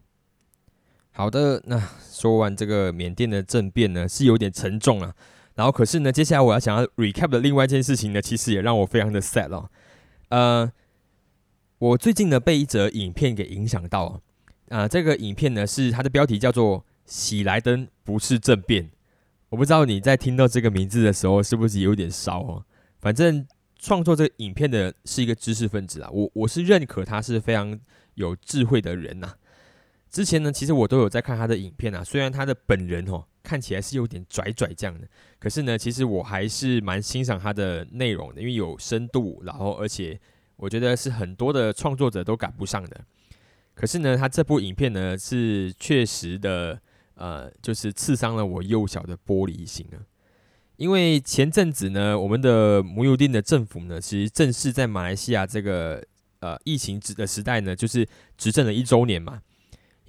[1.12, 5.14] 好的，那说完这个缅甸的政变呢，是有点沉重啊。
[5.60, 9.70] 然后可是呢，接下来我要想要 recap 的另外一件事情呢，其实也让我非常的 sad 哦。
[10.30, 10.72] 呃，
[11.80, 14.22] 我最近呢被一则影片给影响到
[14.70, 14.88] 啊。
[14.88, 18.90] 这个影片呢是它的标题叫做“喜来登不是政变”。
[19.50, 22.64] 我不知道你在听到这个名字的时候是不是有点烧哦。
[23.02, 23.46] 反正。
[23.82, 27.80] 创作这个影片的是一个知识分子啊，我我是认可他是非常
[28.16, 29.36] 有智慧的人呐。
[30.12, 35.08] 之前呢，其实我都有在看他的影片啊，虽然他的本人哦看起来是有点拽拽这样的，
[35.40, 40.20] 可是呢，其实我还是蛮欣赏他的内容的，因为有深度，然后而且
[40.58, 43.02] 我觉得是很多的创作者都赶不上的。
[43.74, 46.80] 可是呢，他这部影片呢是确实的，
[47.16, 49.98] 呃，就是刺伤了我幼小的玻璃心啊。
[50.76, 56.04] 因为前阵子呢，我们的母友丁的政府呢，其实正式在马来西亚这个
[56.40, 59.42] 呃疫情执的时代呢，就是执政了一周年嘛。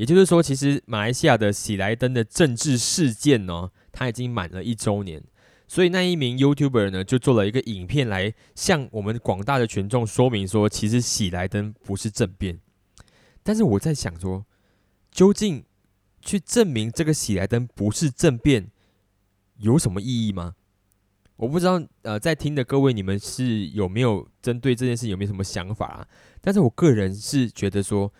[0.00, 5.22] 也就是说，其实马来西亚的喜来登的政治事件呢，它已经满了一周年。
[5.68, 12.60] 所以那一名 YouTuber 呢，就做了一个影片来向我们广大的群众说明说，其实喜来登不是政变。
[13.42, 14.46] 但是我在想说，
[15.10, 15.66] 究竟
[16.22, 18.70] 去证明这个喜来登不是政变
[19.58, 20.54] 有什么意义吗？
[21.36, 26.08] 我不知道，呃，在听的各位，你们是有没有针对这件事有没有什么想法啊？
[26.40, 28.10] 但是我个人是觉得说，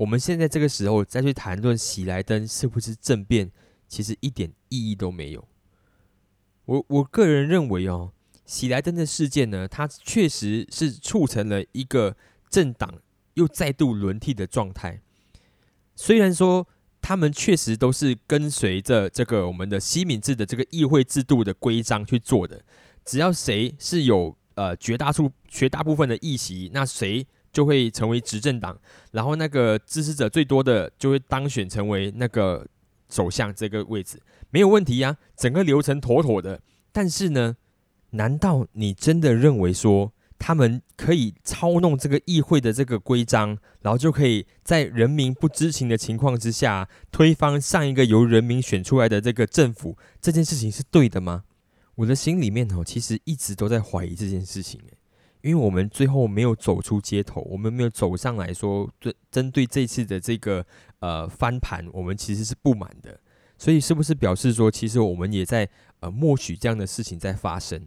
[0.00, 3.50] 我们现在这个时候再去谈论喜来登是不是政变，
[3.86, 5.46] 其实一点意义都没有。
[6.64, 8.12] 我我个人认为哦，
[8.46, 12.16] 喜来登的事件呢，它确实是促成了一个
[12.48, 12.94] 政党
[13.34, 15.00] 又再度轮替的状态。
[15.94, 16.66] 虽然说。
[17.02, 22.62] 他们确实都是跟随着这个我们的西敏制的这个议会制度的规章去做的。
[23.06, 28.78] 只要谁是有呃绝大数绝大部分的议席，那谁就会成为执政党，
[29.12, 32.66] 然后那个支持者最多的就会当选成为那个
[33.08, 36.60] 首相这个位置，没有问题呀，整个流程妥妥的。
[36.92, 37.56] 但是呢，
[38.10, 40.12] 难道你真的认为说？
[40.42, 51.44] 他们可以操弄这个议会的这个规章，然后就可以在人民不知情的情况之下推翻上一个由人民选出来的这个政府，这件事情是对的吗？
[51.96, 54.96] 我的心里面哦，其实一直都在怀疑这件事情诶，
[55.42, 60.64] 因为我们最后没有走出街头，我们没有走上来说，针针对这次的这个
[60.98, 63.18] 呃翻盘，我们其实是不满的，
[63.58, 65.68] 所以是不是表示说，其实我们也在
[66.00, 67.78] 呃默许这样的事情在发生？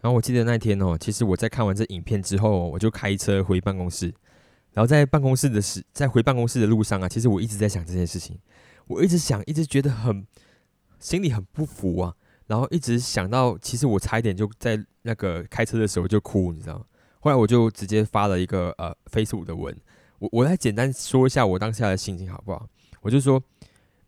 [0.00, 4.12] 然后我记得那天哦，其实我在看完这影片之后，我就开车回办公室。
[4.72, 8.38] 然后在办公室的时，在回办公室的路上啊，其实我一直在想这件事情，
[8.86, 10.26] 我一直想，一直觉得很
[10.98, 12.16] 心里很不服啊，
[12.46, 16.84] 然后一直想到，其实我差一点就在那个开车的时候就哭，你知道吗？
[17.20, 19.76] 后来我就直接发了一个呃 Facebook 的文，
[20.18, 22.68] 我我来简单说一下我当下的心情好不好？
[23.00, 23.42] 我就说，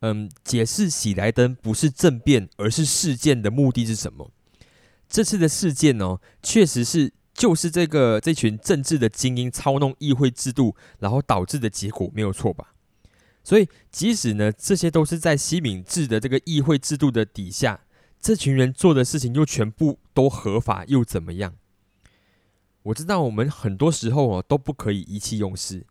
[0.01, 4.31] 嗯，解释喜来登不是政变，而是事件的目的是什么？
[5.09, 7.13] 这次的事件呢，确实是。
[7.35, 12.73] 就是这个这群政治的精英操弄议会制度，然后导致的结果没有错吧？
[13.43, 17.81] 所以即使呢，这些都是在西敏制的这个议会制度的底下，
[18.25, 21.53] 这群人做的事情又全部都合法，又怎么样？
[22.85, 25.85] 我知道我们很多时候哦都不可以意气用事，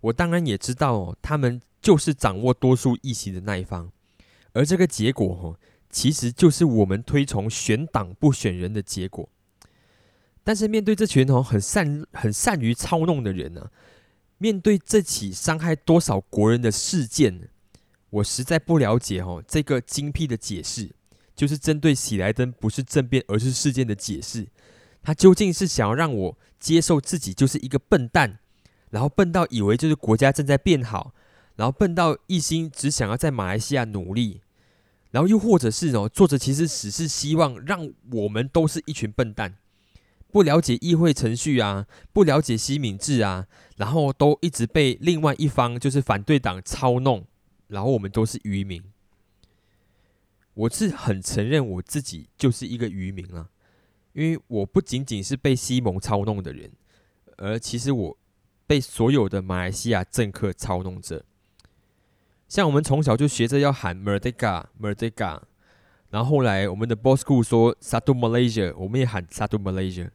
[0.00, 3.92] 我当然也知道哦，他们就是掌握多数议席的那一方，
[4.52, 9.28] 而这个结果哦，其实就是我们推崇选党不选人的结果。
[10.42, 13.70] 但是面对这群哦很善很善于操弄的人呢，
[14.38, 17.48] 面对这起伤害多少国人的事件，
[18.10, 20.90] 我实在不了解哦这个精辟的解释，
[21.36, 24.48] 就是针对喜来登不是政变而是事件的解释，
[25.02, 28.38] 他究竟是想要让我接受自己就是一个笨蛋，
[28.90, 31.12] 然后笨到以为就是国家正在变好，
[31.56, 34.40] 然后笨到一心只想要在马来西亚努力，
[35.10, 39.56] 然后又或者是哦作者其实只是希望让我们都是一群笨蛋。
[40.32, 43.46] 不了解议会程序啊，不了解西敏制啊，
[43.76, 47.24] 然后都一直被另外一方就是反对党操弄，
[47.68, 48.82] 然后我们都是渔民。
[50.56, 53.50] 我是很承认我自己就是一个渔民啊，
[54.14, 56.72] 因为我不仅仅是被西蒙操弄的人，
[57.36, 58.18] 而其实我
[58.66, 61.26] 被所有的马来西亚政客操弄着。
[62.48, 65.42] 像我们从小就学着要喊 Merdeka Merdeka，
[66.08, 70.10] 然后后来我们的 Boss School 说 Satu Malaysia，我们也喊 Satu Malaysia。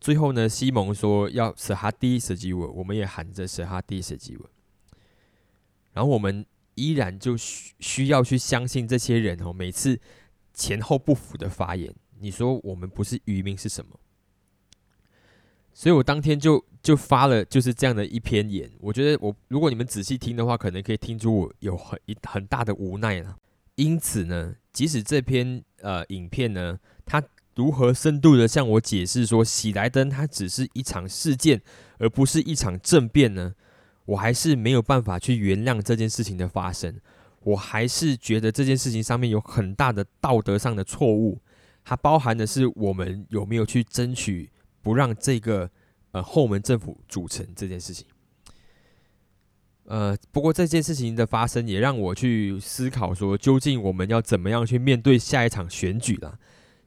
[0.00, 4.48] 最后呢，西蒙说要舍哈迪舍基文，我们也喊着舍哈迪舍基文。
[5.92, 9.98] 然后我们依然就需需要去相信这些人哦，每次
[10.52, 11.94] 前后不符的发言。
[12.20, 13.98] 你说我们不是渔民是什么？
[15.72, 18.70] 所以我当天就就发了就是这样的一篇言。
[18.80, 23.36] 我觉得我如果你们仔细听的话，可能可以听出我有很一很大的无奈了。
[23.74, 27.22] 因此呢，即使这篇呃影片呢，它。
[27.54, 31.60] 如何深度的向我解释说，喜来登它只是一场事件，
[31.98, 33.54] 而不是一场政变呢？
[34.04, 36.98] 我还是没有办法去原谅这件事情的发生。
[37.44, 41.40] 我还是觉得这件事情上面有很大的道德上的错误，
[41.84, 45.68] 它包含的是我们有没有去争取不让这个
[46.12, 48.06] 呃后门政府组成这件事情。
[49.86, 56.38] 呃，不过这件事情的发生也让我去思考说，究竟我们要怎么样去面对下一场选举了。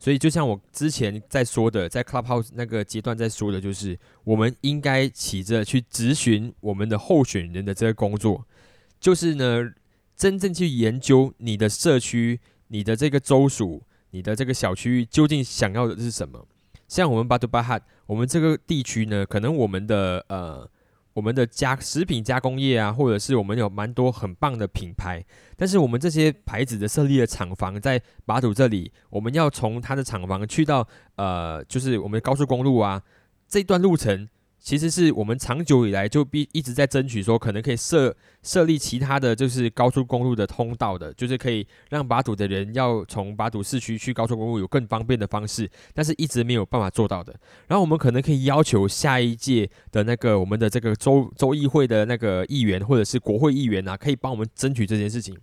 [0.05, 8.45] 所以，就像我之前在说的，在 Clubhouse 那个阶段在说的，就是我们应该起着去咨询我们的候选人的这个工作，
[8.99, 9.67] 就是呢，
[10.15, 16.45] 真正去研究你的社区、你的这个州属、你的这个小区域究竟想要的是什么。
[16.87, 20.69] 像我们巴杜巴哈，我们这个地区呢，可能我们的呃。
[21.15, 25.25] 我们的加食品加工业啊，或者是我们有蛮多很棒的品牌，
[25.55, 33.01] 但是我们这些牌子的设立的厂房在马祖这里，我们要从它的厂房去到呃，就是我们高速公路啊
[33.47, 34.27] 这段路程。
[34.59, 47.31] 其实是我们长久以来就必一直在争取说，可能可以设设立其他的就是高速公路的通道的，就是可以让巴堵的人要从巴堵市区去高速公路有更方便的方式，但是一直没有办法做到的。
[47.67, 55.37] 然后我们可能可以要求下一届的那个我们的这个州州议会的那个议员或者是国会议员啊，可以帮我们争取这件事情，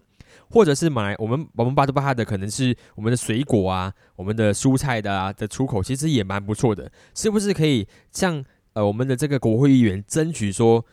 [0.51, 8.45] 或者是买我们我们巴杜巴哈的可能是我们的水果啊，我们的蔬菜的啊的出口，其实也蛮不错的，是不是可以像？
[8.75, 10.85] 呃，我们的这个国会议员争取说，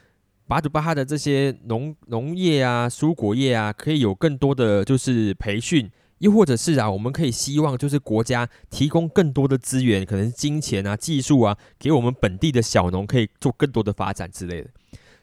[0.48, 14.70] 巴杜巴哈的这些农农业啊、蔬果业啊，可以有更多的就是培训，又或者是啊，我们可以希望就是国家提供更多的资源，可能金钱啊、技术啊，给我们本地的小农可以做更多的发展之类的。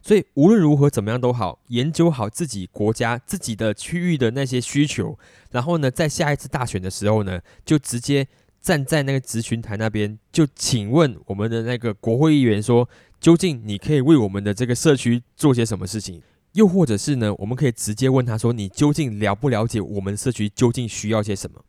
[0.01, 5.19] 所以无论如何怎么样都好，研究好自己国家自己的区域的那些需求，
[5.51, 8.27] 然后呢，在下一次大选的时候呢，就直接。
[8.67, 12.89] 站在那个咨询台那边，就请问我们的那个国会议员说，
[13.21, 16.21] 究竟你可以为我们的这个社区做些什么事情？
[16.55, 21.65] 又或者是呢，我们可以直接问他说，你究竟了不了解我们社区究竟需要些什么？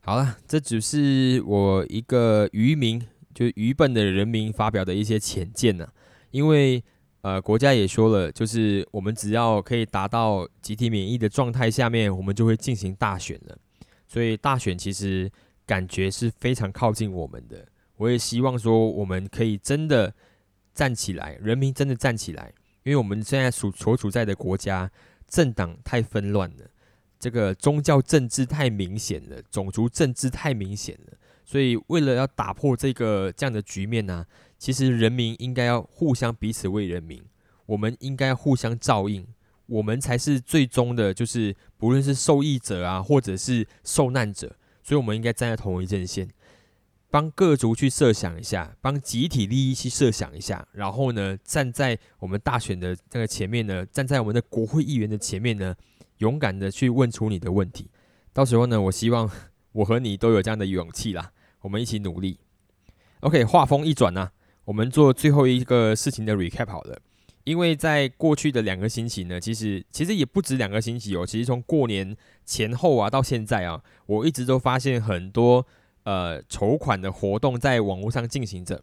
[0.00, 3.00] 好了，这只是我一个愚民，
[3.32, 5.86] 就愚笨的人民发表的一些浅见呢。
[6.32, 6.82] 因为
[7.20, 13.56] 呃，国家也说了，就是我们只要可以达到集体免疫的状态下面，我们就会进行大选了。
[14.08, 15.30] 所以大选其实。
[15.66, 20.14] 感觉是非常靠近我们的，我也希望说我们可以真的
[20.74, 22.52] 站起来，人民真的站起来，
[22.82, 24.90] 因为我们现在所所处在的国家
[25.28, 26.64] 政党太纷乱了，
[27.18, 34.26] 这个宗教政治太明显了，种族政治太明显了，所以为了要打破这个这样的局面呢，
[34.58, 37.22] 其实人民应该要互相彼此为人民，
[37.66, 39.26] 我们应该互相照应。
[39.66, 46.28] 我们才是最终的，就是不论是受益者啊，或者是受难者，所以我们应该站在同一阵线，
[47.10, 55.74] 帮各族去设想一下，帮集体利益去设想一下，然后呢，站在我们大选的这个前面呢，站在我们的国会议员的前面呢，
[56.18, 57.90] 勇敢的去问出你的问题。
[58.32, 59.30] 到时候呢，我希望
[59.72, 62.38] 我和你都有这样的勇气啦，我们一起努力。
[63.20, 64.30] OK，话锋一转呢，
[64.64, 66.98] 我们做最后一个事情的 recap 好了。
[67.44, 75.66] 因为在过去的两个星期呢，其实其实也不止两个星期哦，其实从过年前后啊到现在啊，我一直都发现很多
[76.04, 78.82] 呃筹款的活动在网络上进行着。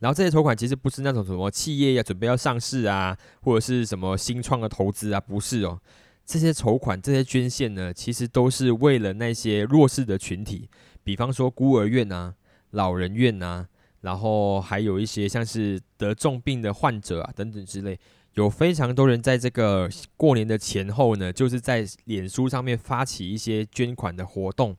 [0.00, 5.80] 然后这些筹款其实不是那种什么企业要准备要上市啊，或者是什么新创的投资啊，不是哦。
[6.26, 10.68] 这些筹款、这些捐献呢，其实都是为了那些弱势的群体，
[11.02, 12.34] 比方说孤儿院啊、
[12.70, 13.68] 老人院啊。
[14.00, 17.98] 然后还有一些像是得重病的患者啊等等之类，
[18.34, 24.76] 有非常多人在这个过年的前后呢，就是在脸书上面发起一些捐款的活动。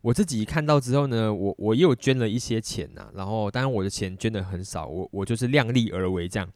[0.00, 3.10] 我自己看到之后呢，我我又捐了一些钱呐。
[3.14, 6.48] 然后当然我的钱捐的很少，我我就是量力而为这样。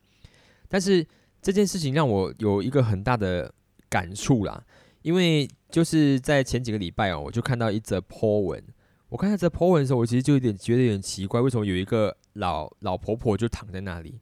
[0.68, 1.06] 但是
[1.40, 3.52] 这件事情让我有一个很大的
[3.88, 4.64] 感触啦，
[5.02, 8.62] 因为就是在前几个礼拜哦，我就看到一则 po 文。
[9.08, 14.20] 我看到这 po 文的时候，我其实就有点觉得有点奇怪，为什么有一个老老婆婆就躺在那里？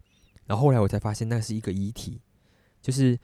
[0.49, 2.20] 然后后来我才发现，那是一个遗体，
[2.82, 3.16] 就是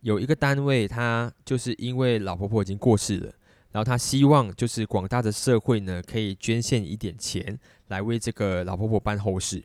[0.00, 3.32] 有一个单位，他就是因为老婆婆已经过世了，
[3.70, 9.64] 然后他希望就是广大的社会呢，可以捐献一点钱来为这个老婆婆办后事。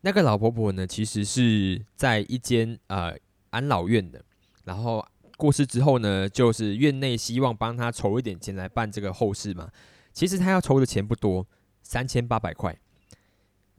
[0.00, 3.14] 那个老婆婆呢，其实是在一间呃
[3.50, 4.24] 安老院的，
[4.64, 5.06] 然后
[5.36, 9.70] 过世之后呢，就是院内希望帮他筹一点钱来办这个后事嘛。
[10.12, 11.46] 其实他要筹的钱不多，
[11.82, 12.76] 三千八百块。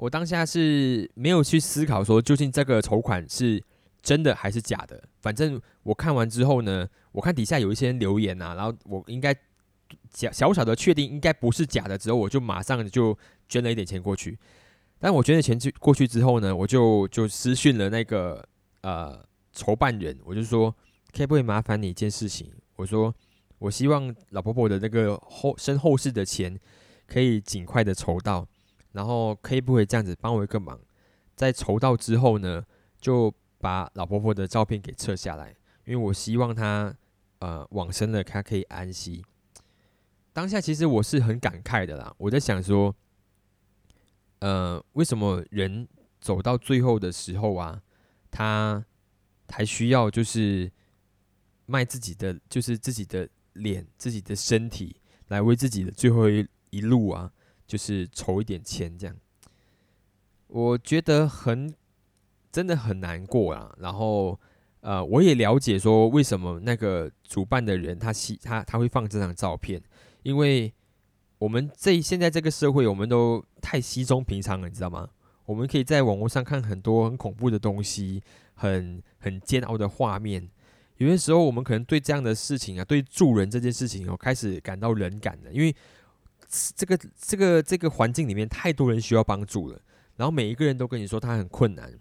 [0.04, 3.64] 我当下是没有去思考说究竟这个筹款是
[4.02, 5.02] 真的还是假的。
[5.22, 9.34] 反正我看完之后呢，我看底下有一些留言啊，然后我应该
[10.14, 14.38] 小小小的确定应该不是假的，之后我就马上就捐了一点钱过去。
[15.00, 18.46] 但我捐了钱去过去之后呢，我就就私讯了那个
[18.82, 20.70] 呃筹办人，我就说
[21.14, 22.52] 可不可以麻烦你一件事情？
[22.76, 23.16] 我说。
[23.60, 26.60] 我希望老婆婆的那个后身后事的钱
[27.08, 28.46] 可以尽快的筹到，
[28.94, 30.80] 然后可以不可以这样子帮我一个忙，
[31.36, 32.66] 在筹到之后呢，
[33.00, 36.96] 就把老婆婆的照片给撤下来，因为我希望她
[37.40, 39.24] 呃往生了，她可以安息。
[40.32, 42.96] 当下其实我是很感慨的啦，我在想说，
[44.40, 45.88] 呃，为什么人
[46.22, 47.82] 走到最后的时候啊，
[48.32, 48.84] 他
[49.50, 50.72] 还需要就是
[51.66, 53.30] 卖自己的，就是自己的。
[53.56, 54.96] 脸自己的身体
[55.28, 57.32] 来为自己的最后一一路啊，
[57.74, 59.16] 就是筹一点钱这样，
[60.46, 61.74] 我觉得很
[62.52, 63.76] 真的很难过啊。
[63.80, 64.40] 然后
[64.82, 69.82] 呃，我也了解说为什么那个主办的人他希他他会放这张照片，
[70.22, 70.72] 因为
[71.40, 75.10] 我们这现在这个社会我们都太稀松平常了，你知道吗？
[75.48, 78.22] 我们可以在网络上看很多很恐怖的东西，
[78.54, 80.48] 很很煎熬的画面。
[80.98, 85.52] 有些时候，我们可能对这样的事情啊，对助人这件事情哦，开始感到冷感了。
[85.52, 85.76] 因为
[86.76, 89.80] 这个、这个、这个环境里面，太多人需要帮助了。
[90.16, 91.92] 然后每一个人都跟你说他很困难，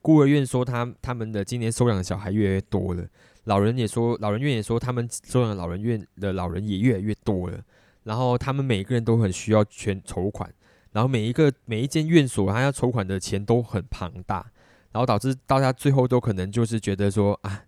[0.00, 3.06] 孤儿院说他他们的今年收养的小孩越来越多了，
[3.44, 7.60] 老人也说，老人院也说他们收养老人院的老人也越来越多了。
[8.02, 10.52] 然后他们每一个人都很需要全筹款，
[10.90, 14.50] 然后每一个每一间院所他要筹款的钱都很庞大，
[14.90, 17.64] 然后导致到他最后都可能就是觉得说啊。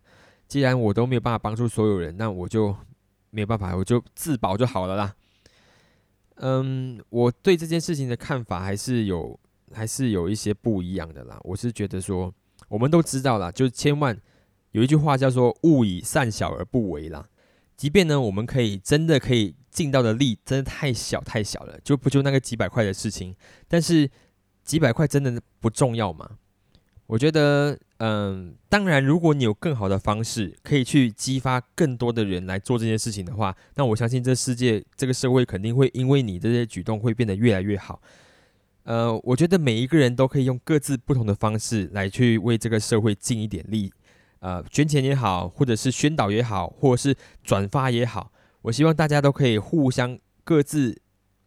[0.47, 2.77] 既然我都没有办法帮助所有人，那我就
[3.31, 5.15] 没有办法，我就自保就好了啦。
[6.37, 9.39] 嗯，我对这件事情的看法还是有，
[9.73, 11.39] 还是有一些不一样的啦。
[11.45, 12.33] 我是觉得说，
[12.69, 14.19] 我们都知道啦，就千万
[14.73, 17.29] 有一句话叫做“勿以善小而不为”啦。
[17.77, 23.35] 即便呢，我们可以真的可以尽到的力，真的太小太小了，就不就那个几百块的事情。
[23.69, 24.11] 但是
[24.65, 26.39] 几百块真的不重要吗？
[27.07, 27.79] 我觉得。
[27.99, 38.03] 嗯，当然，如果你有更好的方式，可以去激发更多的人来做这件事情的话，那我相信这世界、这个社会肯定会因为你这些举动会变得越来越好。
[38.83, 43.91] 呃，我觉得每一个人都可以用各自不同的方式来去为这个社会尽一点力，
[44.41, 48.31] 呃，捐钱也好，或者是宣导也好，或者是转发也好，
[48.61, 51.01] 我希望大家都可以互相各自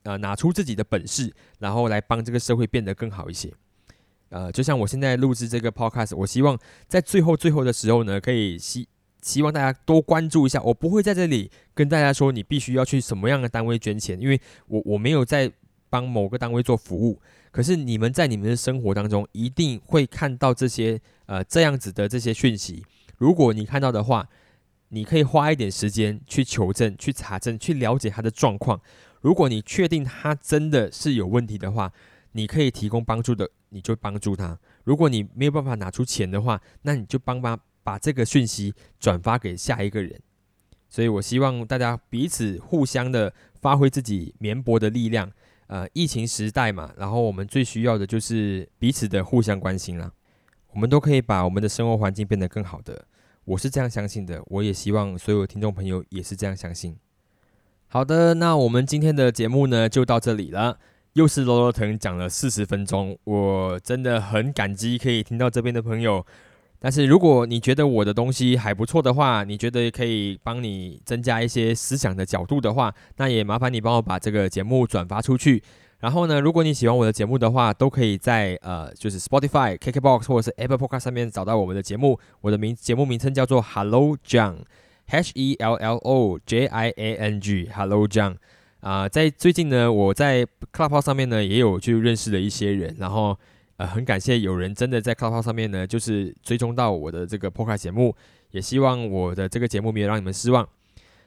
[0.04, 3.54] 呃拿出自己的本事，然后来帮这个社会变得更好一些。
[4.30, 6.58] 呃，就像我现在录制这个 podcast，我希望
[6.88, 8.88] 在最后最后的时候呢，可以希
[9.22, 10.62] 希望大家多关注一下。
[10.62, 15.52] 我不会在这里跟大家说你必须要去什么样的单位捐钱，因为我我没有在
[15.90, 17.22] 帮某个单位做服务。
[17.52, 22.84] 可是你们在你们的生活当中一定会看到这些呃这样子的这些讯息。
[23.18, 24.28] 如果你看到的话，
[24.90, 28.80] 你可以花一点时间去求证、去查证、去了解他的状况。
[29.22, 31.92] 如果你确定他真的是有问题的话，
[32.38, 34.56] 你可以提供帮助的，你就帮助他。
[34.84, 40.22] 如果你没有办法拿出钱的话，那你就帮忙把这个讯息转发给下一个人。
[40.88, 45.32] 所以我希望大家彼此互相的发挥自己绵薄的力量。
[45.66, 50.14] 呃，疫情时代嘛，然后我们最需要的就是彼此的互相关心啦。
[50.74, 53.06] 我们都可以把我们的生活环境变得更好的。
[53.46, 56.96] 我是这样相信的，我也希望所有听众朋友也是这样相信。
[57.88, 60.78] 好的，那我们今天的节目呢就到这里了。
[61.18, 66.24] 又是罗罗腾讲了四十分钟，我真的很感激可以听到这边的朋友。
[66.78, 75.64] 但是如果你觉得我的东西还不错的话，你觉得可以帮你增加一些思想的角度的话，那也麻烦你帮我把这个节目转发出去。
[76.02, 82.20] 然后呢，如果你喜欢我的节目的话，都可以在呃，就是 Spotify、KKBox 或者是 Apple Podcast 上面找到我们的节目。
[82.42, 88.36] 我的名节目名称叫做 Hello John，H E L L O J I A N G，Hello John。
[88.80, 93.38] 啊，在最近呢，我在 Clubhouse 上面呢也有去认识了一些人，然后
[93.78, 98.16] 呃很感谢有人真的在 Clubhouse 上面呢就是追踪到我的这个 Podcast 节目，
[98.52, 100.68] 也希望我的这个节目没有让你们失望。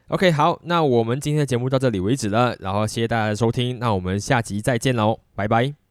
[0.09, 5.89] OK，好，那我们今天的节目到这里为止了，然后谢谢大家的收听，那我们下集再见喽，拜拜。